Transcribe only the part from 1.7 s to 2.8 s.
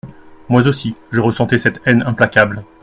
haine implacable.